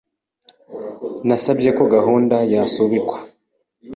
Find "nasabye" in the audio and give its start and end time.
1.27-1.69